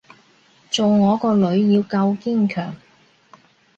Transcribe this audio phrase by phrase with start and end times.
[0.71, 2.75] 做我個女要夠堅強